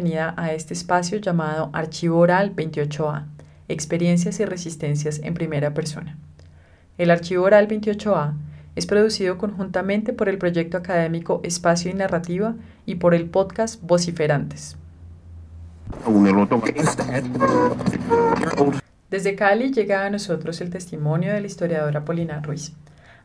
[0.00, 3.26] bienvenida a este espacio llamado Archivo Oral 28A,
[3.68, 6.16] Experiencias y Resistencias en Primera Persona.
[6.96, 8.32] El Archivo Oral 28A
[8.76, 12.54] es producido conjuntamente por el proyecto académico Espacio y Narrativa
[12.86, 14.78] y por el podcast Vociferantes.
[19.10, 22.72] Desde Cali llega a nosotros el testimonio de la historiadora Polina Ruiz,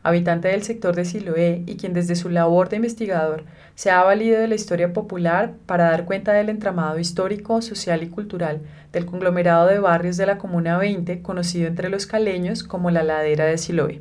[0.06, 3.44] habitante del sector de Siloé y quien desde su labor de investigador
[3.74, 8.08] se ha valido de la historia popular para dar cuenta del entramado histórico, social y
[8.08, 8.60] cultural
[8.92, 13.46] del conglomerado de barrios de la Comuna 20, conocido entre los caleños como la Ladera
[13.46, 14.00] de Siloé.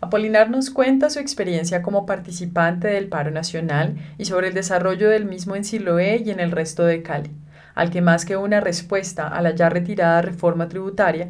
[0.00, 5.26] Apolinar nos cuenta su experiencia como participante del paro nacional y sobre el desarrollo del
[5.26, 7.30] mismo en Siloé y en el resto de Cali,
[7.74, 11.28] al que más que una respuesta a la ya retirada reforma tributaria,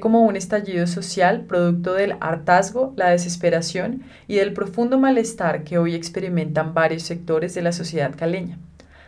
[0.00, 5.94] como un estallido social producto del hartazgo, la desesperación y del profundo malestar que hoy
[5.94, 8.58] experimentan varios sectores de la sociedad caleña.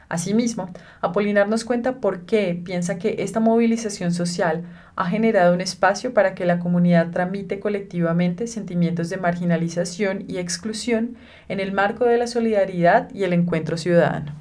[0.09, 0.71] Asimismo,
[1.01, 4.65] Apolinar nos cuenta por qué piensa que esta movilización social
[4.97, 11.17] ha generado un espacio para que la comunidad tramite colectivamente sentimientos de marginalización y exclusión
[11.49, 14.33] en el marco de la solidaridad y el encuentro ciudadano.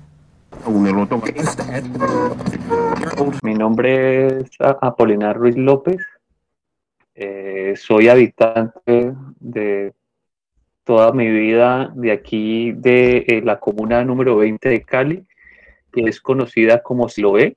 [3.41, 5.97] Mi nombre es Apolinar Ruiz López.
[7.15, 9.93] Eh, soy habitante de
[10.83, 15.23] toda mi vida de aquí, de eh, la comuna número 20 de Cali,
[15.91, 17.55] que es conocida como Siloé,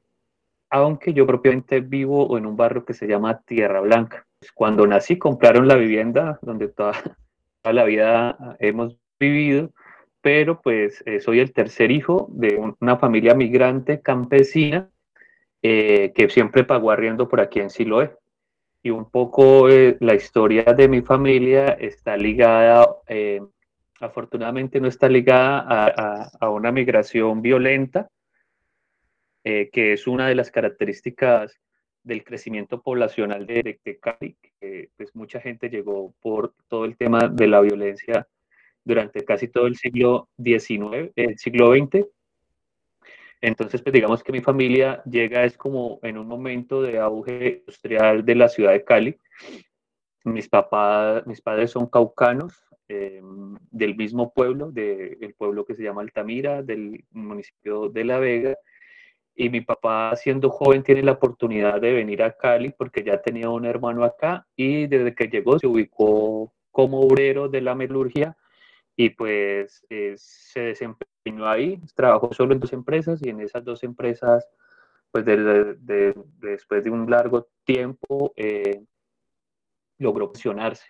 [0.69, 4.27] aunque yo propiamente vivo en un barrio que se llama Tierra Blanca.
[4.39, 6.93] Pues, cuando nací compraron la vivienda donde toda,
[7.65, 9.71] la vida hemos vivido,
[10.21, 14.91] pero pues eh, soy el tercer hijo de una familia migrante campesina
[15.63, 18.13] que siempre pagó arriendo por aquí en Siloé
[18.87, 23.41] y un poco eh, la historia de mi familia está ligada, eh,
[23.99, 28.09] afortunadamente no está ligada a, una migración violenta,
[29.43, 31.59] eh, que es una de las características
[32.05, 37.27] del crecimiento poblacional de, de Cali, que pues mucha gente llegó por todo el tema
[37.27, 38.29] de la violencia
[38.85, 42.07] durante casi todo el siglo XIX, el siglo XX,
[43.41, 48.25] entonces, pues digamos que mi familia llega es como en un momento de auge industrial
[48.25, 49.19] de la ciudad de Cali.
[50.25, 52.55] Mis papás, mis padres son caucanos,
[52.89, 53.21] eh,
[53.71, 58.57] del mismo pueblo, del pueblo que se llama Altamira, del municipio de La Vega.
[59.35, 63.51] Y mi papá, siendo joven, tiene la oportunidad de venir a Cali porque ya tenía
[63.51, 68.37] un hermano acá y desde que llegó se ubicó como obrero de la metalurgia
[68.97, 71.16] y pues eh, se desempeñó
[71.47, 74.47] ahí, trabajó solo en dos empresas y en esas dos empresas,
[75.11, 78.83] pues después de un largo tiempo, eh,
[79.99, 80.85] logró pensionarse.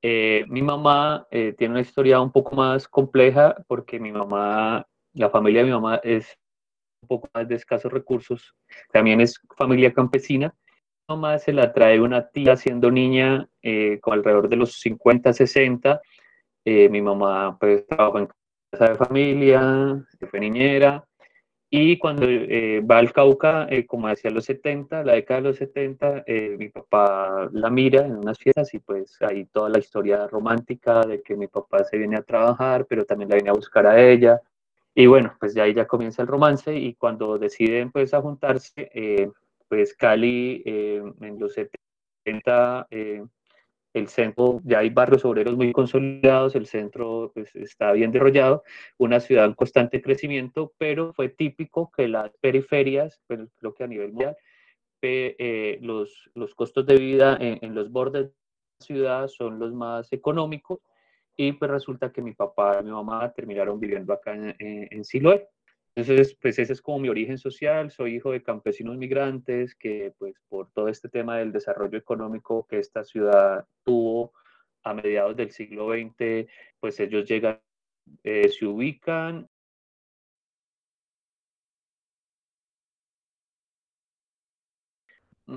[0.00, 5.60] Eh, mi mamá tiene una historia un poco más compleja porque mi mamá, la familia
[5.60, 6.38] de mi mamá es
[7.02, 8.54] un poco más de escasos recursos,
[8.92, 10.54] también es familia campesina.
[11.08, 13.48] Mi mamá se la trae una tía siendo niña
[14.00, 16.00] con alrededor de los 50, 60
[16.70, 18.28] eh, mi mamá pues trabajó en
[18.70, 21.04] de familia, fue niñera,
[21.70, 25.56] y cuando eh, va al Cauca, eh, como decía los 70, la década de los
[25.58, 26.24] 70,
[26.58, 31.22] mi papá la mira en unas fiestas y pues hay toda la historia romántica de
[31.22, 34.40] que mi papá se viene a trabajar, pero también la viene a buscar a ella.
[34.94, 38.90] Y bueno, pues ya ahí ya comienza el romance y cuando deciden pues a juntarse,
[39.68, 42.88] pues Cali en los 70
[43.94, 48.62] el centro, ya hay barrios obreros muy consolidados, el centro pues, está bien desarrollado,
[48.98, 53.84] una ciudad en constante crecimiento, pero fue típico que las periferias, pero pues, creo que
[53.84, 54.36] a nivel mundial,
[55.00, 58.32] eh, los, los costos de vida en, los bordes de
[58.80, 60.80] la ciudad son los más económicos
[61.36, 65.48] y pues resulta que mi papá y mi mamá terminaron viviendo acá en, en Siloé.
[65.98, 70.36] Entonces, pues ese es como mi origen social, soy hijo de campesinos migrantes que pues
[70.48, 74.32] por todo este tema del desarrollo económico que esta ciudad tuvo
[74.84, 76.48] a mediados del siglo XX,
[76.78, 77.60] pues ellos llegan,
[78.22, 79.48] eh, se ubican.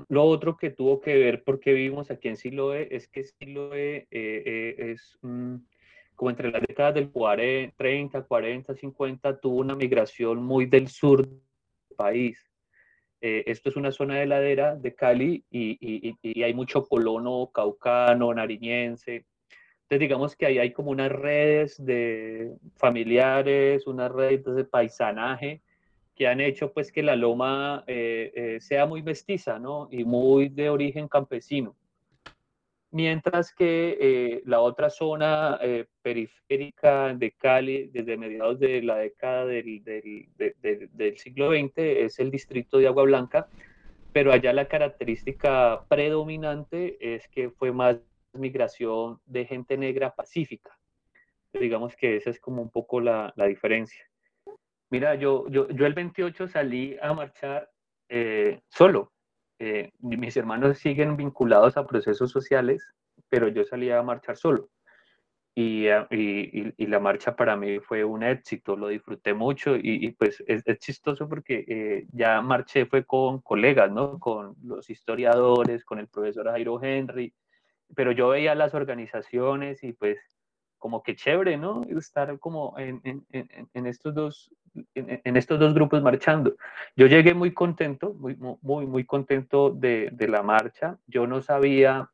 [0.08, 4.08] Lo otro que tuvo que ver porque vivimos aquí en Siloé es que Siloé eh,
[4.10, 5.68] eh, es un
[6.14, 11.26] como entre las décadas del 40, 30, 40, 50, tuvo una migración muy del sur
[11.26, 11.40] del
[11.96, 12.38] país.
[13.20, 17.50] Eh, esto es una zona de ladera de Cali y, y, y, hay mucho colono
[17.52, 19.26] caucano, nariñense.
[19.82, 25.62] Entonces digamos que ahí hay como unas redes de familiares, unas redes de paisanaje
[26.14, 29.88] que han hecho pues que la loma eh, eh, sea muy mestiza, ¿no?
[29.90, 31.76] Y muy de origen campesino.
[32.92, 39.46] Mientras que eh, la otra zona eh, periférica de Cali, desde mediados de la década
[39.46, 43.48] del, del, siglo XX, es el distrito de Agua Blanca,
[44.12, 47.96] pero allá la característica predominante es que fue más
[48.34, 50.78] migración de gente negra pacífica.
[51.52, 54.04] Digamos que esa es como un poco la, la diferencia.
[54.90, 57.70] Mira, yo, yo, yo, el 28 salí a marchar
[58.10, 59.12] eh, solo,
[59.64, 62.82] eh, mis hermanos siguen vinculados a procesos sociales,
[63.28, 64.70] pero yo salía a marchar solo.
[65.54, 70.42] Y, y, y, la marcha para mí fue un éxito, lo disfruté mucho y, pues
[70.48, 74.18] es, es, chistoso porque eh, ya marché fue con colegas, ¿no?
[74.18, 77.32] Con los historiadores, con el profesor Jairo Henry,
[77.94, 80.18] pero yo veía las organizaciones y pues
[80.82, 81.82] como que chévere, ¿no?
[81.88, 83.24] Estar como en, en,
[83.72, 84.52] en estos dos
[84.94, 86.56] en, estos dos grupos marchando.
[86.96, 90.98] Yo llegué muy contento, muy, muy, muy contento de, de la marcha.
[91.06, 92.10] Yo no sabía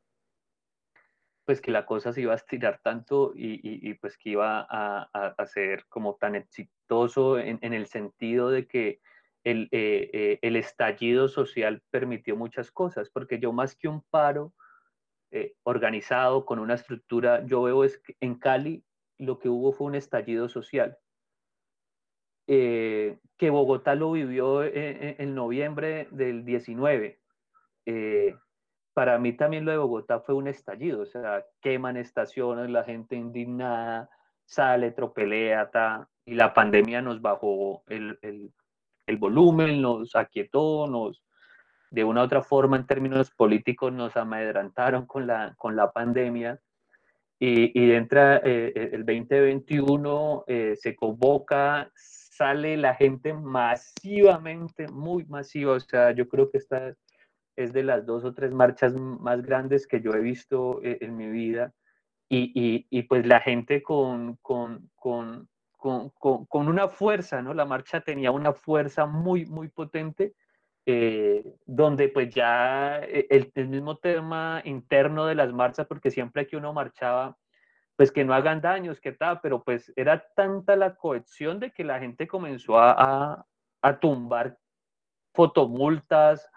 [1.47, 5.09] pues que la cosa se iba a estirar tanto y, y, pues que iba a,
[5.15, 9.01] a, ser como tan exitoso en, en el sentido de que
[9.45, 14.53] el, eh, eh, el, estallido social permitió muchas cosas, porque yo más que un paro
[15.31, 18.85] eh, organizado con una estructura, yo veo es que en Cali
[19.19, 20.97] lo que hubo fue un estallido social.
[22.47, 27.21] Eh, que Bogotá lo vivió en, noviembre del 19.
[27.85, 28.37] Eh,
[28.95, 33.17] para mí también lo de Bogotá fue un estallido, o sea, queman estaciones, la gente
[33.17, 34.11] indignada,
[34.45, 35.71] sale, tropelea,
[36.25, 41.23] y la pandemia nos bajó el, el, volumen, nos aquietó, nos,
[41.91, 46.61] de una u otra forma en términos políticos nos amedrantaron con la, con la pandemia
[47.39, 50.45] y, y entra eh, el 2021,
[50.77, 51.91] se convoca,
[52.39, 55.73] sale la gente masivamente, muy masiva.
[55.73, 56.95] O sea, yo creo que esta
[57.57, 61.17] es de las dos o tres marchas más grandes que yo he visto eh, en,
[61.17, 61.75] mi vida.
[62.29, 65.49] Y, y, y, pues la gente con, con, con,
[65.79, 67.55] con, una fuerza, ¿no?
[67.55, 70.35] La marcha tenía una fuerza muy, muy potente.
[70.91, 76.57] Eh, donde pues ya eh, el, mismo tema interno de las marchas, porque siempre que
[76.57, 77.37] uno marchaba,
[77.95, 81.85] pues que no hagan daños, que tal, pero pues era tanta la cohesión de que
[81.85, 83.45] la gente comenzó a,
[83.83, 84.57] a, tumbar
[85.35, 86.49] fotomultas,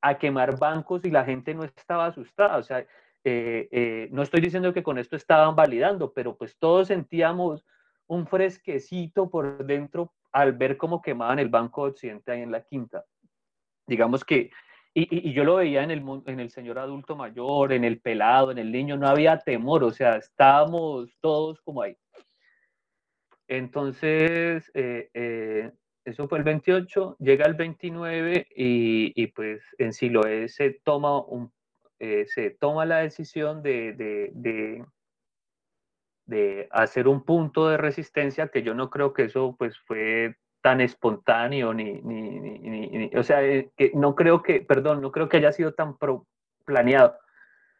[0.00, 2.58] a quemar bancos y la gente no estaba asustada.
[2.58, 2.86] O sea,
[3.24, 7.66] eh, no estoy diciendo que con esto estaban validando, pero pues todos sentíamos
[8.06, 13.04] un fresquecito por dentro al ver cómo quemaban el Banco Occidente ahí en la quinta.
[13.86, 14.50] Digamos que
[14.94, 18.58] y, yo lo veía en el, en el señor adulto mayor, en el pelado, en
[18.58, 21.96] el niño, no había temor, o sea, estábamos todos como ahí.
[23.48, 25.72] Entonces, eh, eh,
[26.04, 31.52] eso fue el 28, llega el 29 y, y pues en Siloé se toma, un,
[31.98, 34.84] eh, se toma la decisión de, de, de,
[36.26, 40.80] de, hacer un punto de resistencia, que yo no creo que eso pues fue tan
[40.80, 45.38] espontáneo, ni, ni, ni, o sea, eh, que no creo que, perdón, no creo que
[45.38, 45.96] haya sido tan
[46.64, 47.18] planeado.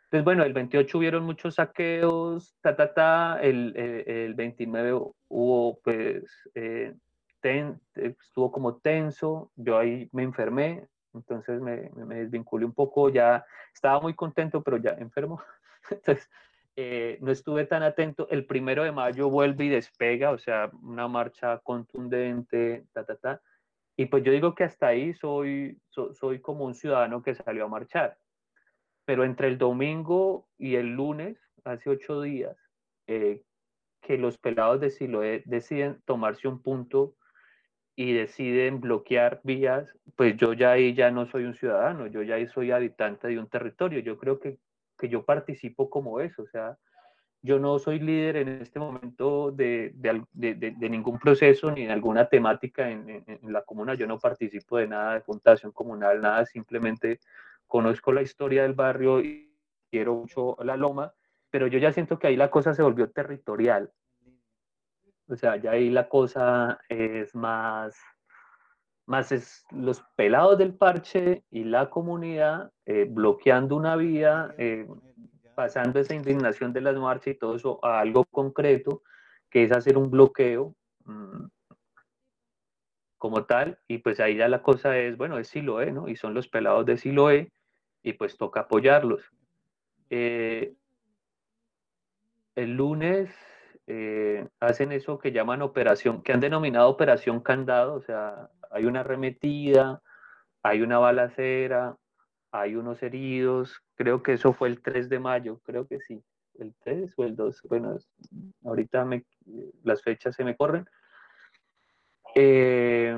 [0.04, 6.24] Entonces, bueno, el 28 hubieron muchos saqueos, ta, ta, ta, el, el, 29 hubo, pues,
[6.54, 6.92] eh,
[7.94, 14.00] estuvo como tenso, yo ahí me enfermé, entonces me, me desvinculé un poco, ya estaba
[14.00, 15.40] muy contento, pero ya enfermo.
[15.90, 16.28] Entonces,
[16.76, 18.28] eh, no estuve tan atento.
[18.30, 23.42] El primero de mayo vuelve y despega, o sea, una marcha contundente, ta, ta, ta.
[23.96, 27.68] Y pues yo digo que hasta ahí soy, soy como un ciudadano que salió a
[27.68, 28.18] marchar.
[29.04, 32.56] Pero entre el domingo y el lunes, hace ocho días,
[33.06, 33.42] eh,
[34.00, 37.16] que los pelados de Siloé deciden tomarse un punto
[37.94, 39.86] y deciden bloquear vías,
[40.16, 43.38] pues yo ya ahí ya no soy un ciudadano, yo ya ahí soy habitante de
[43.38, 44.00] un territorio.
[44.00, 44.58] Yo creo que
[45.02, 46.78] que yo participo como eso, o sea,
[47.42, 52.28] yo no soy líder en este momento de, de, de, ningún proceso ni en alguna
[52.28, 57.18] temática en, en, la comuna, yo no participo de nada de fundación comunal, nada, simplemente
[57.66, 59.52] conozco la historia del barrio y
[59.90, 61.12] quiero mucho la loma,
[61.50, 63.90] pero yo ya siento que ahí la cosa se volvió territorial.
[65.26, 67.96] O sea, ya ahí la cosa es más,
[69.06, 74.86] más es los pelados del parche y la comunidad eh, bloqueando una vía, eh,
[75.54, 79.02] pasando esa indignación de las marchas y todo eso a algo concreto,
[79.50, 81.46] que es hacer un bloqueo mmm,
[83.18, 86.08] como tal, y pues ahí ya la cosa es, bueno, es Siloé, ¿no?
[86.08, 87.52] Y son los pelados de Siloé,
[88.02, 89.22] y pues toca apoyarlos.
[90.10, 90.74] Eh,
[92.56, 93.30] el lunes
[94.58, 100.02] hacen eso que llaman operación, que han denominado operación candado, o sea, hay una arremetida,
[100.62, 101.96] hay una balacera,
[102.50, 106.22] hay unos heridos, creo que eso fue el 3 de mayo, creo que sí,
[106.58, 107.96] el 3 o el 2, bueno,
[108.64, 109.24] ahorita me,
[109.82, 110.86] las fechas se me corren.
[112.34, 113.16] Eh,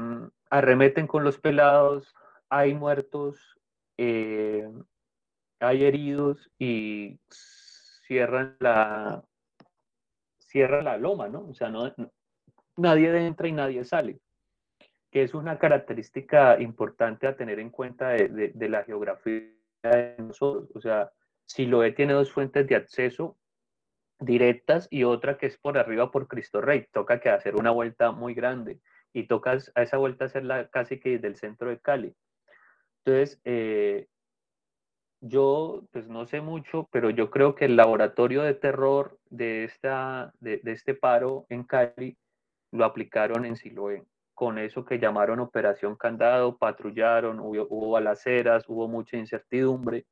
[0.50, 2.14] arremeten con los pelados,
[2.48, 3.58] hay muertos,
[3.96, 4.68] eh,
[5.60, 7.18] hay heridos y
[8.06, 9.24] cierran la,
[10.38, 11.48] cierra la loma, ¿no?
[11.48, 11.92] O sea, no,
[12.76, 14.20] nadie entra y nadie sale,
[15.22, 19.42] es una característica importante a tener en cuenta de, de, la geografía
[19.82, 20.70] de nosotros.
[20.74, 21.12] O sea,
[21.46, 23.36] Siloé tiene dos fuentes de acceso
[24.18, 26.86] directas y otra que es por arriba por Cristo Rey.
[26.92, 28.80] Toca que hacer una vuelta muy grande
[29.12, 32.14] y tocas a esa vuelta hacerla casi que del centro de Cali.
[33.04, 34.08] Entonces, eh,
[35.20, 40.34] yo pues no sé mucho, pero yo creo que el laboratorio de terror de, esta,
[40.40, 42.18] de, este paro en Cali
[42.72, 44.04] lo aplicaron en Siloé,
[44.44, 50.04] con eso que llamaron Operación Candado, patrullaron, hubo, hubo balaceras, hubo mucha incertidumbre.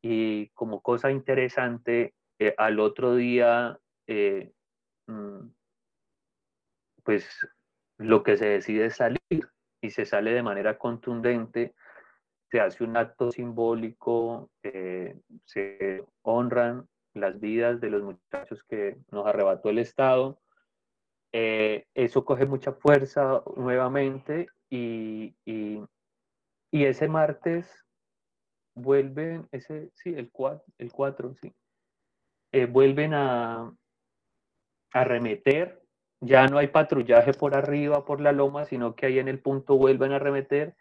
[0.00, 4.52] Y como cosa interesante, eh, al otro día, eh,
[5.08, 5.48] mm,
[7.02, 7.48] pues
[7.98, 9.18] lo que se decide es salir
[9.80, 11.74] y se sale de manera contundente,
[12.48, 19.26] se hace un acto simbólico, eh, se honran las vidas de los muchachos que nos
[19.26, 20.38] arrebató el Estado.
[21.32, 25.82] Eh, eso coge mucha fuerza nuevamente y, y,
[26.70, 27.84] ese martes
[28.74, 31.54] vuelven, ese, sí, el 4, el 4 sí,
[32.52, 33.74] eh, vuelven a,
[34.92, 35.82] a remeter
[36.22, 39.76] ya no hay patrullaje por arriba, por la loma, sino que ahí en el punto
[39.76, 40.76] vuelven a remeter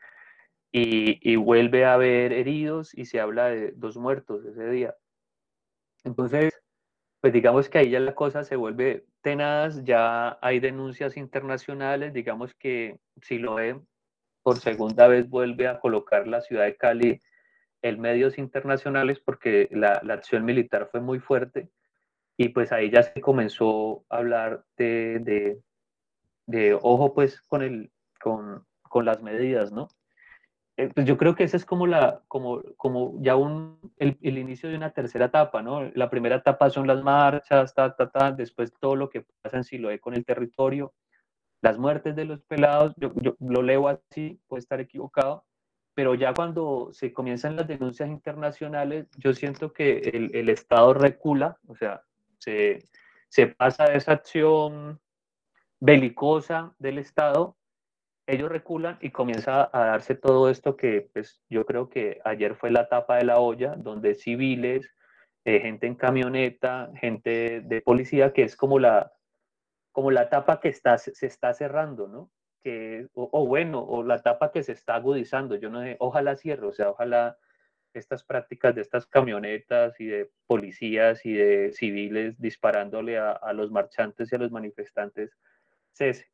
[0.72, 4.96] y, vuelve a haber heridos y se habla de dos muertos ese día.
[6.04, 6.62] Entonces,
[7.22, 12.54] pues digamos que ahí ya la cosa se vuelve tenaz, ya hay denuncias internacionales, digamos
[12.56, 13.88] que si lo ven,
[14.44, 17.22] por segunda vez vuelve a colocar la ciudad de Cali
[17.82, 21.70] en medios internacionales porque la, acción militar fue muy fuerte
[22.38, 25.62] y pues ahí ya se comenzó a hablar de, de,
[26.48, 29.90] de ojo pues con, el, con, con, las medidas, ¿no?
[30.82, 34.40] Eh, pues yo creo que ese es como, la, como, como ya un, el, el,
[34.40, 35.84] inicio de una tercera etapa, ¿no?
[35.94, 39.64] La primera etapa son las marchas, ta, ta, ta, después todo lo que pasa en
[39.64, 40.96] Siloé con el territorio,
[41.62, 45.46] las muertes de los pelados, yo, yo lo leo así, puede estar equivocado,
[45.94, 51.60] pero ya cuando se comienzan las denuncias internacionales, yo siento que el, el Estado recula,
[51.68, 52.02] o sea,
[52.40, 52.80] se,
[53.30, 55.00] se pasa de esa acción
[55.80, 57.56] belicosa del Estado,
[58.28, 62.72] ellos reculan y comienza a darse todo esto que pues, yo creo que ayer fue
[62.72, 64.90] la tapa de la olla, donde civiles,
[65.46, 69.12] eh, gente en camioneta, gente de policía, que es como la,
[69.92, 72.32] como la tapa que está, se está cerrando, ¿no?
[72.64, 76.38] Que, o, o, bueno, o la tapa que se está agudizando, yo no sé, ojalá
[76.38, 77.38] cierre, o sea, ojalá
[77.94, 84.32] estas prácticas de estas camionetas y de policías y de civiles disparándole a, los marchantes
[84.32, 85.38] y a los manifestantes
[85.92, 86.30] cese.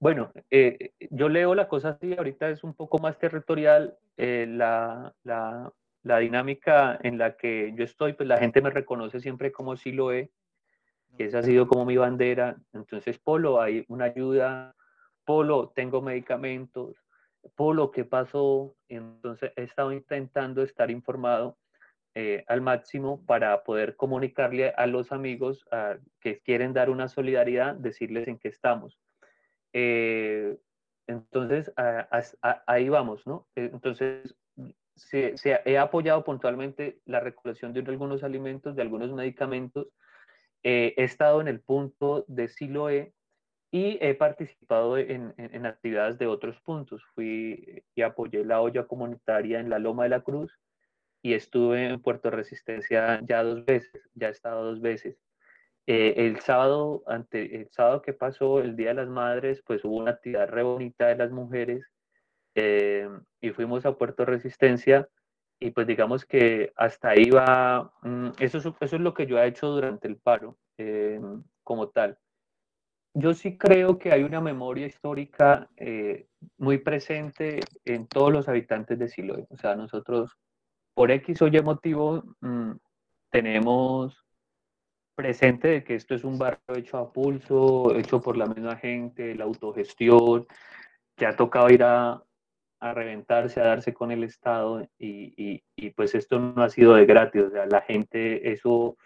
[0.00, 5.14] Bueno, eh, yo leo la cosa así, ahorita es un poco más territorial, eh, la,
[5.22, 5.72] la,
[6.02, 9.92] la, dinámica en la que yo estoy, pues la gente me reconoce siempre como si
[9.92, 10.30] lo he,
[11.16, 14.74] que esa ha sido como mi bandera, entonces Polo, hay una ayuda,
[15.24, 16.96] Polo, tengo medicamentos,
[17.54, 21.56] por lo que pasó, entonces he estado intentando estar informado
[22.14, 25.64] eh, al máximo para poder comunicarle a los amigos
[26.20, 28.98] que quieren dar una solidaridad, decirles en qué estamos.
[29.74, 30.56] Eh,
[31.06, 31.70] entonces,
[32.66, 33.46] ahí vamos, ¿no?
[33.56, 34.34] Eh, entonces,
[34.96, 39.88] se, se, he apoyado puntualmente la recolección de algunos alimentos, de algunos medicamentos.
[40.62, 43.12] he estado en el punto de Siloé,
[43.74, 47.02] y he participado en, en, actividades de otros puntos.
[47.12, 50.56] Fui y apoyé la olla comunitaria en la Loma de la Cruz
[51.22, 55.16] y estuve en Puerto Resistencia ya dos veces, ya he estado dos veces.
[55.86, 59.96] Eh, el sábado, ante, el sábado que pasó, el Día de las Madres, pues hubo
[59.96, 61.84] una actividad re bonita de las mujeres
[62.54, 63.08] eh,
[63.40, 65.08] y fuimos a Puerto Resistencia
[65.60, 69.46] y pues digamos que hasta ahí va, mm, eso, eso es lo que yo he
[69.46, 71.20] hecho durante el paro eh,
[71.62, 72.18] como tal
[73.14, 76.26] yo sí creo que hay una memoria histórica eh,
[76.58, 79.46] muy presente en todos los habitantes de Siloé.
[79.50, 80.36] O sea, nosotros,
[80.94, 82.72] por X o Y motivo, mm,
[83.30, 84.23] tenemos
[85.14, 89.34] presente de que esto es un barrio hecho a pulso, hecho por la misma gente,
[89.34, 90.46] la autogestión,
[91.16, 92.22] que ha tocado ir a,
[92.80, 97.06] a reventarse, a darse con el Estado y, y, pues esto no ha sido de
[97.06, 97.42] gratis.
[97.42, 98.96] O la gente, eso,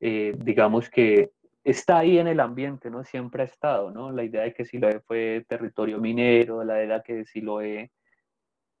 [0.00, 1.30] eh, digamos que
[1.64, 3.04] está ahí en el ambiente, ¿no?
[3.04, 4.10] Siempre ha estado, ¿no?
[4.12, 7.90] La idea de que Siloé fue territorio minero, la idea de que Siloé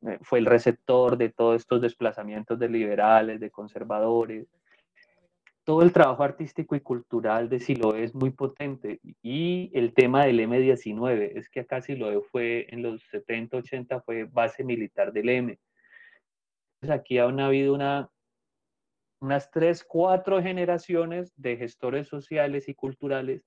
[0.06, 4.46] eh, fue el receptor de todos estos desplazamientos de liberales, de conservadores.
[5.70, 8.98] Todo el trabajo artístico y cultural de Siloé es muy potente.
[9.22, 14.24] Y el tema del M-19, es que acá Siloé fue en los 70, 80, fue
[14.24, 15.60] base militar del M.
[16.82, 18.10] Entonces aquí ha habido una,
[19.20, 23.44] unas tres, cuatro generaciones de gestores sociales y culturales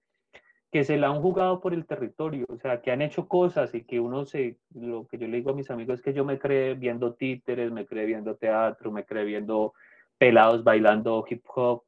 [0.71, 3.83] que se la han jugado por el territorio, o sea, que han hecho cosas y
[3.83, 6.39] que uno se, lo que yo le digo a mis amigos es que yo me
[6.39, 9.73] creé viendo títeres, me creé viendo teatro, me creé viendo
[10.17, 11.83] pelados bailando hip hop.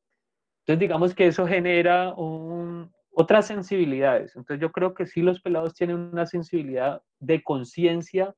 [0.65, 4.35] Entonces, digamos que eso genera un, otras sensibilidades.
[4.35, 8.33] Entonces, yo creo que sí los pelados tienen una sensibilidad de conciencia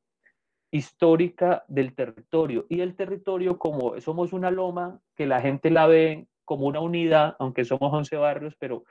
[0.69, 2.65] histórica del territorio.
[2.67, 7.37] Y el territorio, como somos una loma, que la gente la ve como una unidad,
[7.39, 8.83] aunque somos 11 barrios, pero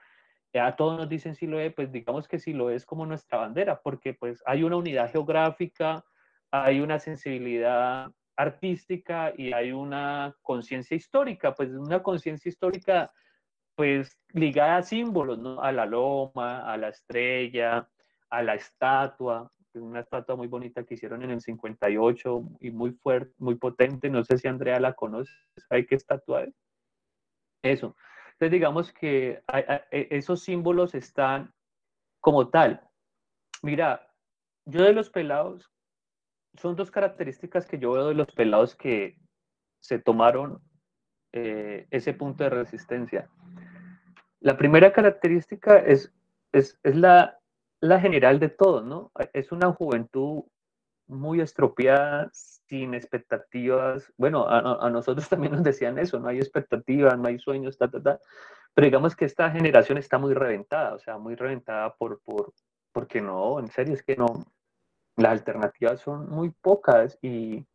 [0.54, 3.38] ya todos nos dicen si lo es, pues digamos que si lo es como nuestra
[3.38, 6.02] bandera, porque pues hay una unidad geográfica,
[6.50, 13.12] hay una sensibilidad artística y hay una conciencia histórica, pues una conciencia histórica
[13.76, 15.60] pues ligada a símbolos, ¿no?
[15.62, 17.88] A la loma, a la estrella,
[18.30, 23.34] a la estatua, una estatua muy bonita que hicieron en el 58 y muy fuerte,
[23.38, 25.30] muy potente, no sé si Andrea la conoce,
[25.68, 26.54] ¿sabe qué estatua es?
[27.62, 27.96] Eso.
[28.32, 31.52] Entonces, digamos que e, esos símbolos están
[32.20, 32.82] como tal.
[33.62, 34.08] Mira,
[34.64, 35.70] yo de los pelados,
[36.54, 39.18] son dos características que yo veo de los pelados que
[39.80, 40.62] se tomaron
[41.38, 43.28] eh, ese punto de resistencia.
[44.40, 46.10] La primera característica es,
[46.50, 47.38] es, la,
[47.80, 49.12] la general de todo, ¿no?
[49.34, 50.44] Es una juventud
[51.08, 54.10] muy estropeada, sin expectativas.
[54.16, 58.02] Bueno, a, nosotros también nos decían eso, no hay expectativas, no hay sueños, ta, ta,
[58.02, 58.18] ta.
[58.72, 62.54] Pero digamos que esta generación está muy reventada, o sea, muy reventada por, por,
[62.92, 64.46] porque no, en serio, es que no,
[65.16, 67.66] las alternativas son muy pocas y,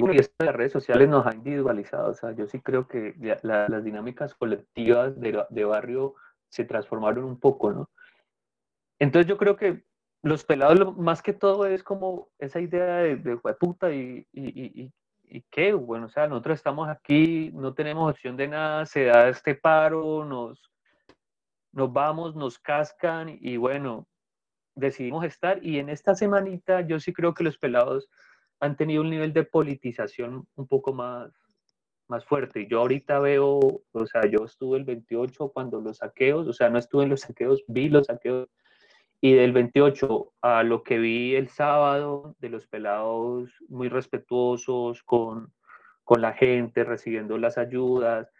[0.00, 4.34] y, las redes sociales nos han individualizado, o sea, yo sí creo que las dinámicas
[4.34, 6.14] colectivas de, de barrio
[6.48, 7.90] se transformaron un poco, ¿no?
[8.98, 9.84] Entonces yo creo que
[10.22, 14.92] los pelados más que todo es como esa idea de, de puta y, y, y,
[15.24, 19.28] y, qué, bueno, o sea, nosotros estamos aquí, no tenemos opción de nada, se da
[19.28, 20.70] este paro, nos,
[21.72, 24.06] nos vamos, nos cascan y bueno,
[24.74, 28.08] decidimos estar y en esta semanita yo sí creo que los pelados
[28.60, 31.32] han tenido un nivel de politización un poco más,
[32.08, 32.66] más fuerte.
[32.68, 33.58] Yo ahorita veo,
[33.92, 37.22] o sea, yo estuve el 28 cuando los saqueos, o sea, no estuve en los
[37.22, 38.48] saqueos, vi los saqueos
[39.22, 45.52] y del 28 a lo que vi el sábado, de los pelados muy respetuosos con,
[46.04, 48.30] con la gente, recibiendo las ayudas,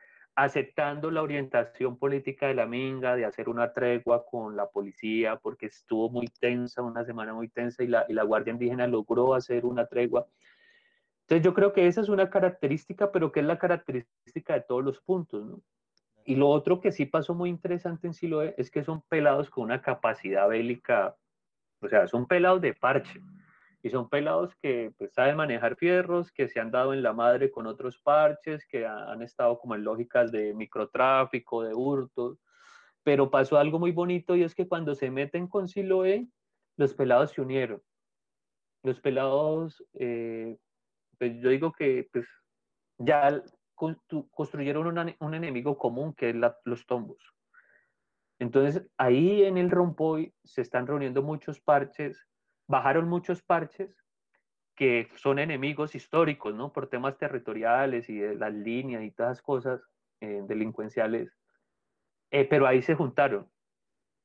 [0.42, 5.66] aceptando la orientación política de la Minga de hacer una tregua con la policía, porque
[5.66, 9.66] estuvo muy tensa, una semana muy tensa, y la, y la Guardia Indígena logró hacer
[9.66, 10.26] una tregua.
[11.22, 14.83] Entonces yo creo que esa es una característica, pero que es la característica de todos
[14.83, 15.61] los puntos, ¿no?
[16.24, 19.64] Y lo otro que sí pasó muy interesante en Siloé es que son pelados con
[19.64, 21.16] una capacidad bélica,
[21.81, 23.20] o sea, son pelados de parche.
[23.82, 27.50] Y son pelados que pues, saben manejar fierros, que se han dado en la madre
[27.50, 32.38] con otros parches, que han estado como en lógicas de microtráfico, de hurtos.
[33.02, 36.28] Pero pasó algo muy bonito y es que cuando se meten con Siloé,
[36.76, 37.82] los pelados se unieron.
[38.82, 40.56] Los pelados, eh,
[41.18, 42.26] pues yo digo que pues,
[42.98, 43.42] ya
[44.30, 47.22] construyeron un enemigo común que es los tombos.
[48.38, 52.26] Entonces, ahí en el Rompoy se están reuniendo muchos parches,
[52.70, 53.90] bajaron muchos parches
[54.76, 56.72] que son enemigos históricos, ¿no?
[56.72, 59.83] Por temas territoriales y de las líneas y todas las cosas
[60.20, 61.37] eh, delincuenciales.
[62.30, 63.50] Eh, pero ahí se juntaron.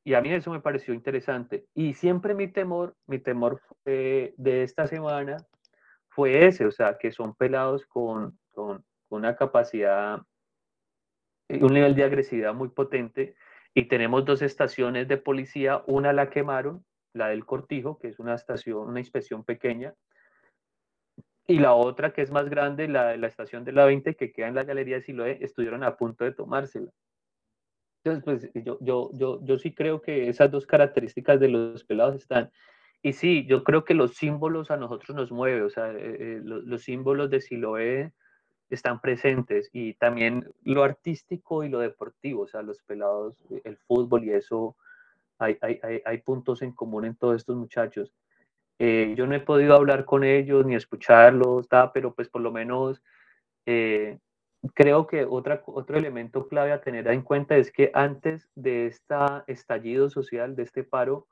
[0.03, 1.65] Y a mí eso me pareció interesante.
[1.73, 5.37] Y siempre mi temor, mi temor de esta semana
[6.09, 10.21] fue ese, o sea, que son pelados con, con, una capacidad,
[11.49, 13.35] y un nivel de agresividad muy potente.
[13.73, 18.35] Y tenemos dos estaciones de policía, una la quemaron, la del Cortijo, que es una
[18.35, 19.95] estación, una inspección pequeña,
[21.47, 24.47] y la otra que es más grande, la, la estación de la 20, que queda
[24.47, 26.91] en la galería de Siloé, estuvieron a punto de tomársela.
[28.03, 32.15] Entonces, pues yo, yo, yo, yo sí creo que esas dos características de los pelados
[32.15, 32.51] están.
[33.01, 36.41] Y sí, yo creo que los símbolos a nosotros nos mueve, o sea, eh, eh,
[36.43, 38.13] los, los, símbolos de Siloé
[38.69, 44.23] están presentes y también lo artístico y lo deportivo, o sea, los pelados, el fútbol
[44.25, 44.75] y eso,
[45.39, 48.13] hay, hay, hay puntos en común en todos estos muchachos.
[48.79, 53.01] Eh, yo no he podido hablar con ellos ni escucharlos, pero pues por lo menos
[53.65, 54.19] eh,
[54.73, 59.15] creo que otra, otro elemento clave a tener en cuenta es que antes de este
[59.47, 61.27] estallido social, de este paro,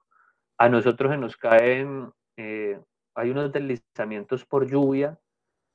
[0.58, 2.80] a nosotros se nos caen eh,
[3.16, 5.20] hay unos deslizamientos por lluvia,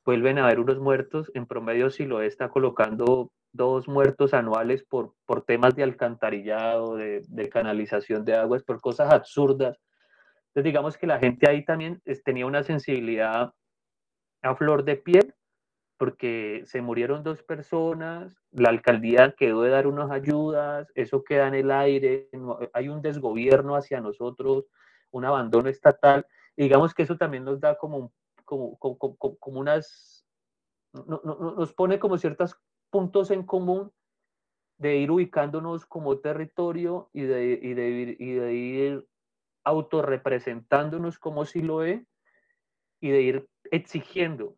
[0.04, 5.42] vuelven a haber unos muertos, en promedio Siloé está colocando dos muertos anuales por, por
[5.42, 9.78] temas de alcantarillado, de, de canalización de aguas, por cosas absurdas.
[10.46, 13.52] Entonces digamos que la gente ahí también tenía una sensibilidad
[14.40, 15.34] a flor de piel
[15.98, 21.54] porque se murieron dos personas, la alcaldía quedó de dar unas ayudas, eso queda en
[21.54, 22.30] el aire,
[22.72, 24.66] hay un desgobierno hacia nosotros,
[25.10, 26.24] un abandono estatal,
[26.56, 28.12] y digamos que eso también nos da como,
[28.44, 30.24] como, como, como unas,
[30.92, 32.56] no, no, nos pone como ciertos
[32.90, 33.92] puntos en común
[34.78, 39.06] de ir ubicándonos como territorio y de, y y de ir
[39.64, 42.06] autorrepresentándonos como si lo es
[43.00, 44.56] y de ir exigiendo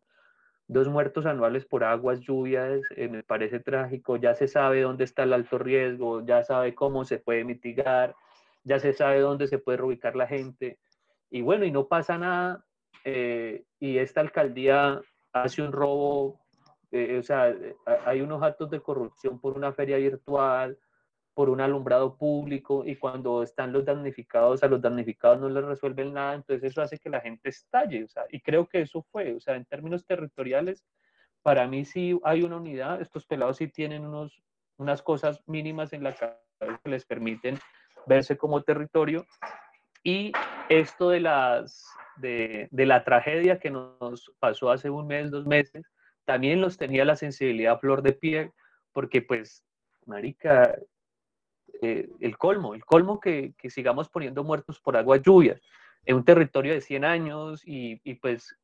[0.71, 5.23] dos muertos anuales por aguas, lluvias, eh, me parece trágico, ya se sabe dónde está
[5.23, 8.15] el alto riesgo, ya sabe cómo se puede mitigar,
[8.63, 10.79] ya se sabe dónde se puede reubicar la gente,
[11.29, 12.63] y bueno, y no pasa nada,
[13.03, 15.01] eh, y esta alcaldía
[15.33, 16.39] hace un robo,
[16.91, 17.55] eh, o sea,
[18.05, 20.77] hay unos actos de corrupción por una feria virtual,
[21.33, 26.13] por un alumbrado público y cuando están los damnificados, a los damnificados no les resuelven
[26.13, 29.33] nada, entonces eso hace que la gente estalle, o sea, y creo que eso fue,
[29.33, 30.85] o sea, en términos territoriales,
[31.41, 34.43] para mí sí hay una unidad, estos pelados sí tienen unos,
[34.77, 37.57] unas cosas mínimas en la cabeza que les permiten
[38.05, 39.25] verse como territorio
[40.03, 40.33] y
[40.69, 45.85] esto de, las, de, de la tragedia que nos pasó hace un mes, dos meses,
[46.31, 48.51] también los tenía la sensibilidad a flor de piel,
[48.93, 49.65] porque pues,
[50.05, 50.77] marica,
[51.81, 55.61] eh, el colmo, el colmo que, que, sigamos poniendo muertos por agua lluvias
[56.05, 58.57] en un territorio de 100 años y, y, pues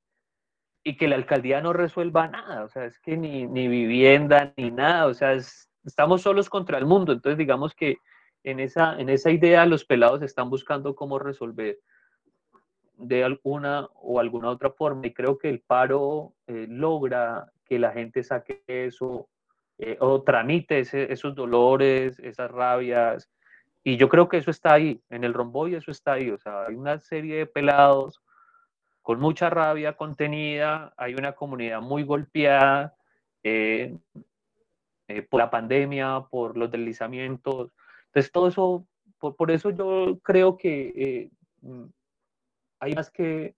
[0.81, 4.71] y que la alcaldía no resuelva nada, o sea, es que ni, ni vivienda ni
[4.71, 5.33] nada, o sea,
[5.83, 7.97] estamos solos contra el mundo, entonces digamos que
[8.45, 11.79] en esa, en esa idea los pelados están buscando cómo resolver
[12.93, 17.91] de alguna o alguna otra forma y creo que el paro eh, logra que la
[17.91, 19.27] gente saque eso
[19.77, 23.29] eh, o tramite esos dolores, esas rabias.
[23.83, 26.29] Y yo creo que eso está ahí, en el rombo y eso está ahí.
[26.31, 28.21] O sea, hay una serie de pelados
[29.01, 32.95] con mucha rabia contenida, hay una comunidad muy golpeada
[33.43, 33.95] eh,
[35.07, 37.71] eh, por la pandemia, por los deslizamientos.
[38.07, 38.87] Entonces, todo eso,
[39.19, 41.29] por, por eso yo creo que
[41.61, 41.85] mm,
[42.79, 43.55] hay más que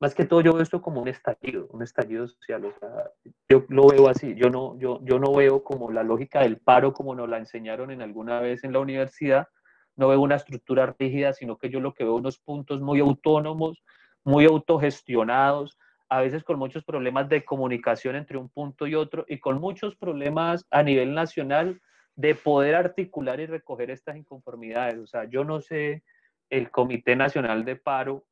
[0.00, 3.10] más que todo yo veo esto como un estallido, un estallido social, o sea,
[3.48, 6.94] yo lo veo así, yo no, yo, yo no veo como la lógica del paro
[6.94, 9.48] como nos la enseñaron en alguna vez en la universidad,
[9.96, 13.82] no veo una estructura rígida, sino que yo lo que veo unos puntos muy autónomos,
[14.24, 19.38] muy autogestionados, a veces con muchos problemas de comunicación entre un punto y otro y
[19.38, 21.80] con muchos problemas a nivel nacional
[22.16, 24.98] de poder articular y recoger estas inconformidades.
[24.98, 26.02] O sea, yo no sé
[26.48, 28.24] el Comité Nacional de Paro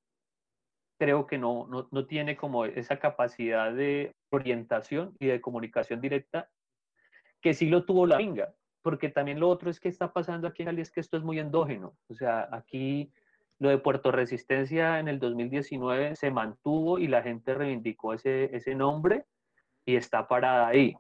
[0.99, 6.51] creo que no, no, no, tiene como esa capacidad de orientación y de comunicación directa
[7.41, 10.63] que sí lo tuvo la Minga, porque también lo otro es que está pasando aquí
[10.63, 13.13] en Cali es que esto es muy endógeno, o sea, aquí
[13.61, 18.75] lo de Puerto Resistencia en el 2019 se mantuvo y la gente reivindicó ese, ese
[18.75, 19.25] nombre
[19.85, 20.97] y está parada ahí.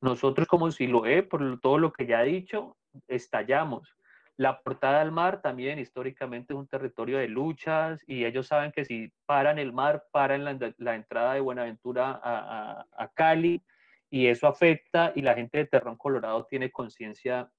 [0.00, 2.76] Nosotros como si lo es, por todo lo que ya he dicho,
[3.06, 3.94] estallamos
[4.36, 8.84] la portada del mar también históricamente es un territorio de luchas y ellos saben que
[8.84, 13.62] si paran el mar, paran la, entrada de Buenaventura a, Cali
[14.10, 17.50] y eso afecta y la gente de Terrón Colorado tiene conciencia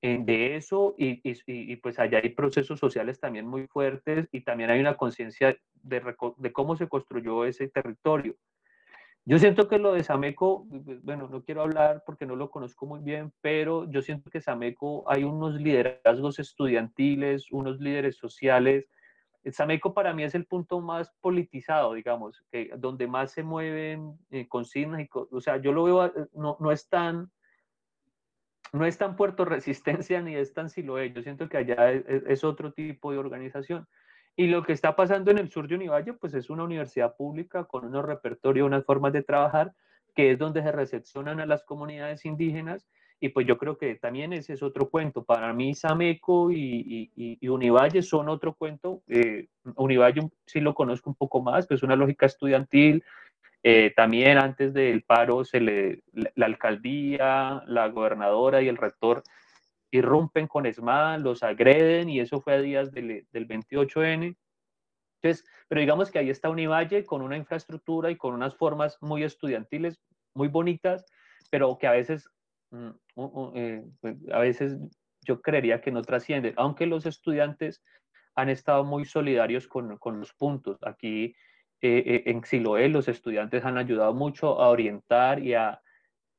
[0.00, 4.78] de eso y, y, pues allá hay procesos sociales también muy fuertes y también hay
[4.80, 8.36] una conciencia de cómo se construyó ese territorio.
[9.28, 10.64] Yo siento que lo de Sameco,
[11.02, 15.04] bueno, no quiero hablar porque no lo conozco muy bien, pero yo siento que Sameco
[15.06, 18.88] hay unos liderazgos estudiantiles, unos líderes sociales.
[19.52, 22.42] Sameco para mí es el punto más politizado, digamos,
[22.78, 25.02] donde más se mueven eh, consignas.
[25.02, 27.30] Y, o sea, yo lo veo, eh, no, no es tan
[28.72, 31.12] no es Puerto Resistencia ni es tan Siloé.
[31.12, 33.86] Yo siento que allá es otro tipo de organización.
[34.38, 37.64] Y lo que está pasando en el sur de Univalle, pues es una universidad pública
[37.64, 39.74] con unos repertorios, unas formas de trabajar,
[40.14, 42.86] que es donde se recepcionan a las comunidades indígenas.
[43.18, 45.24] Y pues yo creo que también ese es otro cuento.
[45.24, 49.02] Para mí, Sameco y, y, Univalle son otro cuento.
[49.08, 53.02] Eh, Univalle sí lo conozco un poco más, pues es una lógica estudiantil.
[53.64, 59.24] Eh, también antes del paro, se le, la alcaldía, la gobernadora y el rector
[59.90, 64.36] irrumpen con ESMAD, los agreden y eso fue a días del, del 28N.
[65.20, 69.24] Entonces, pero digamos que ahí está Univalle con una infraestructura y con unas formas muy
[69.24, 69.98] estudiantiles,
[70.34, 71.04] muy bonitas,
[71.50, 72.28] pero que a veces,
[72.70, 72.90] mm,
[73.54, 74.78] eh, pues, a veces
[75.22, 77.82] yo creería que no trascienden, aunque los estudiantes
[78.34, 80.78] han estado muy solidarios con, con los puntos.
[80.82, 81.34] Aquí
[81.80, 85.80] en Siloé los estudiantes han ayudado mucho a orientar y a,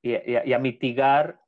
[0.01, 1.39] y a, mitigar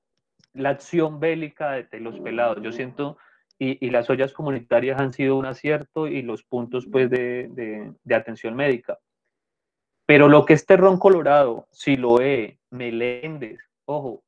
[0.53, 2.61] la acción bélica de, los pelados.
[2.61, 3.17] Yo siento,
[3.57, 8.55] y, las ollas comunitarias han sido un acierto y los puntos pues, de, de atención
[8.55, 8.99] médica.
[10.05, 14.23] Pero lo que es Terrón Colorado, Siloé, Meléndez, ojo,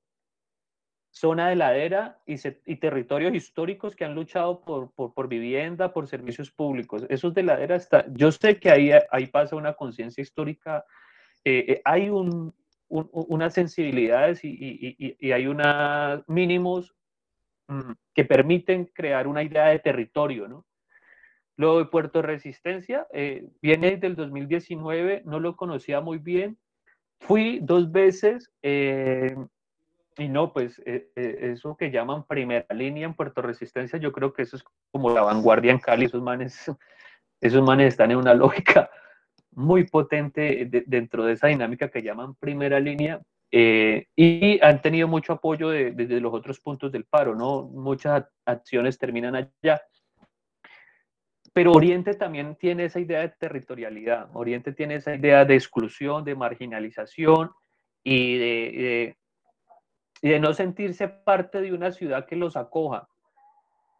[1.13, 7.05] zona de ladera y, territorios históricos que han luchado por, vivienda, por servicios públicos.
[7.07, 10.83] Esos de ladera está, yo sé que ahí, ahí pasa una conciencia histórica,
[11.45, 12.53] eh, eh, hay un,
[12.93, 16.93] unas sensibilidades y, y, y, hay unos mínimos
[17.67, 20.65] mm, que permiten crear una idea de territorio, ¿no?
[21.55, 26.57] Luego de Puerto Resistencia, eh, viene desde el 2019, no lo conocía muy bien.
[27.19, 29.35] Fui dos veces eh,
[30.17, 34.43] y no, pues eh, eso que llaman primera línea en Puerto Resistencia, yo creo que
[34.43, 36.05] eso es como la vanguardia en Cali.
[36.05, 36.71] Esos manes,
[37.41, 38.89] esos manes están en una lógica
[39.55, 43.21] muy potente dentro de esa dinámica que llaman primera línea.
[43.51, 47.63] y han tenido mucho apoyo desde los otros puntos del paro, ¿no?
[47.63, 49.81] Muchas acciones terminan allá
[51.53, 56.35] pero Oriente también tiene esa idea de territorialidad, Oriente tiene esa idea de exclusión, de
[56.35, 57.51] marginalización
[58.03, 59.15] y de,
[60.23, 63.07] de, no sentirse parte de una ciudad que los acoja.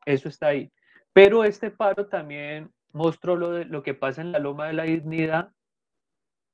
[0.03, 0.71] Eso está ahí.
[1.13, 4.83] Pero este paro también mostró lo, de, lo que pasa en la Loma de la
[4.83, 5.51] Dignidad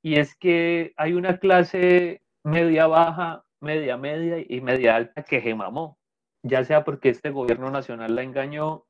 [0.02, 5.98] y es que hay una clase media baja, media media y media alta que gemamó,
[6.42, 8.86] ya sea porque este gobierno nacional la engañó,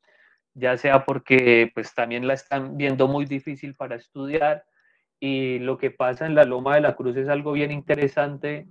[0.55, 4.65] ya sea porque pues también la están viendo muy difícil para estudiar
[5.19, 8.69] y lo que pasa en la Loma de la Cruz es algo bien interesante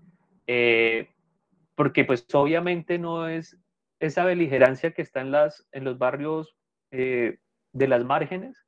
[0.47, 1.09] eh,
[1.75, 3.57] porque pues obviamente no es
[3.99, 6.55] esa beligerancia que está en, las, en los barrios
[6.91, 7.37] eh,
[7.73, 8.65] de las márgenes,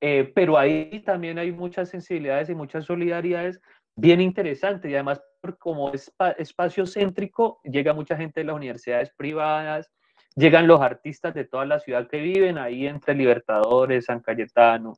[0.00, 3.60] eh, pero ahí también hay muchas sensibilidades y muchas solidaridades
[3.96, 5.22] bien interesantes y además
[5.58, 9.90] como es espacio céntrico llega mucha gente de las universidades privadas,
[10.34, 14.94] llegan los artistas de toda la ciudad que viven ahí entre Libertadores, San Cayetano.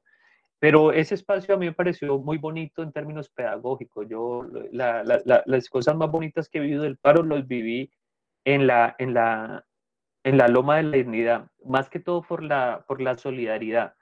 [0.58, 4.06] Pero ese espacio a mí me pareció muy bonito en términos pedagógicos.
[4.08, 7.90] Yo las cosas más bonitas que he vivido del paro los viví
[8.44, 9.66] en la, en la,
[10.24, 13.94] en la Loma de la Dignidad, más que todo por la, por la solidaridad.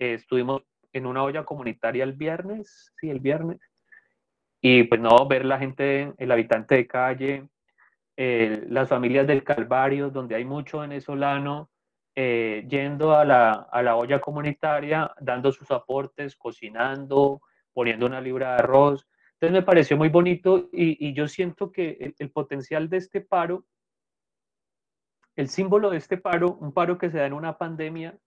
[0.00, 0.62] Eh, estuvimos
[0.94, 3.60] en una olla comunitaria el viernes, sí, el viernes,
[4.62, 7.48] y pues no, ver la gente, el habitante de calle,
[8.16, 11.70] eh, las familias del Calvario, donde hay mucho venezolano,
[12.14, 18.54] eh, yendo a la, a la, olla comunitaria, dando sus aportes, cocinando, poniendo una libra
[18.54, 19.06] de arroz.
[19.34, 23.66] Entonces me pareció muy bonito y, y yo siento que el, potencial de este paro,
[25.36, 28.18] el símbolo de este paro, un paro que se da en una pandemia,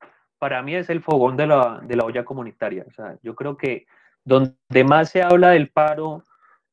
[0.44, 2.84] para mí es el fogón de la, de la olla comunitaria.
[2.86, 3.86] O sea, yo creo que
[4.26, 6.22] donde más se habla del paro,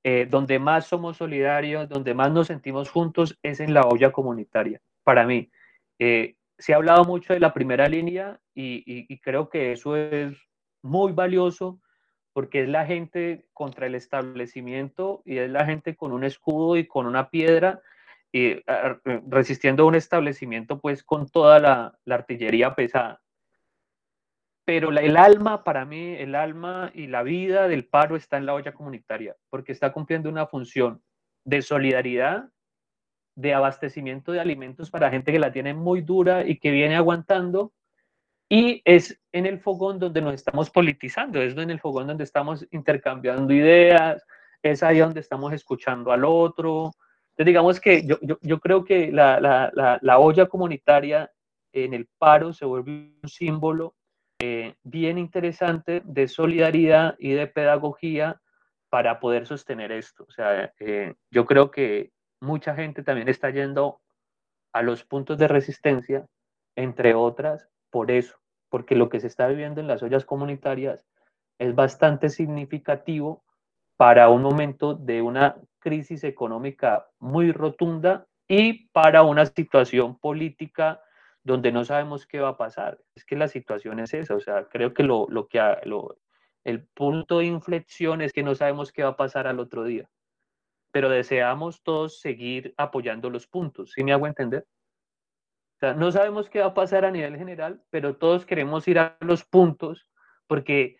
[0.02, 4.80] eh, donde más somos solidarios, donde más nos sentimos juntos, es en la olla comunitaria,
[5.04, 5.52] para mí.
[6.00, 10.36] Eh, se ha hablado mucho de la primera línea y, creo que eso es
[10.82, 11.80] muy valioso
[12.32, 16.88] porque es la gente contra el establecimiento y es la gente con un escudo y
[16.88, 17.80] con una piedra
[18.32, 18.64] y
[19.28, 23.20] resistiendo un establecimiento pues con toda la artillería pesada
[24.70, 28.54] pero el alma, para mí, el alma y la vida del paro está en la
[28.54, 31.02] olla comunitaria, porque está cumpliendo una función
[31.44, 32.48] de solidaridad,
[33.34, 37.72] de abastecimiento de alimentos para gente que la tiene muy dura y que viene aguantando,
[38.48, 42.64] y es en el fogón donde nos estamos politizando, es en el fogón donde estamos
[42.70, 44.24] intercambiando ideas,
[44.62, 46.92] es ahí donde estamos escuchando al otro.
[47.30, 51.28] Entonces, digamos que yo, yo, yo creo que la, la, la olla comunitaria
[51.72, 53.96] en el paro se vuelve un símbolo
[54.40, 58.40] eh, bien interesante de solidaridad y de pedagogía
[58.88, 60.24] para poder sostener esto.
[60.26, 64.00] O sea, eh, yo creo que mucha gente también está yendo
[64.72, 66.26] a los puntos de resistencia,
[66.74, 68.38] entre otras, por eso,
[68.70, 71.06] porque lo que se está viviendo en las ollas comunitarias
[71.58, 73.44] es bastante significativo
[73.98, 81.02] para un momento de una crisis económica muy rotunda y para una situación política
[81.42, 83.00] donde no sabemos qué va a pasar.
[83.14, 86.18] Es que la situación es esa, o sea, creo que lo, lo que lo,
[86.64, 90.08] el punto de inflexión es que no sabemos qué va a pasar al otro día,
[90.90, 94.66] pero deseamos todos seguir apoyando los puntos, ¿sí me hago entender?
[95.76, 98.98] O sea, no sabemos qué va a pasar a nivel general, pero todos queremos ir
[98.98, 100.06] a los puntos
[100.46, 100.98] porque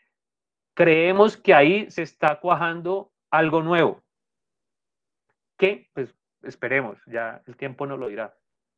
[0.73, 4.03] creemos que ahí se está cuajando algo nuevo.
[5.59, 8.35] Que, pues, esperemos, ya el tiempo nos lo dirá.